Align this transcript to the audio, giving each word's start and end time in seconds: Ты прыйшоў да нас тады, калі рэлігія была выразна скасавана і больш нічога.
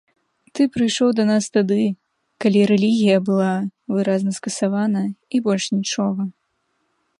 Ты 0.57 0.61
прыйшоў 0.77 1.09
да 1.19 1.23
нас 1.31 1.43
тады, 1.57 1.77
калі 2.45 2.59
рэлігія 2.71 3.17
была 3.29 3.51
выразна 3.97 4.31
скасавана 4.41 5.03
і 5.37 5.45
больш 5.49 5.65
нічога. 5.79 6.21